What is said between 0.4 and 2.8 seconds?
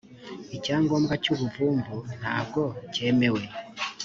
icyangombwa cy’ubuvumvu ntago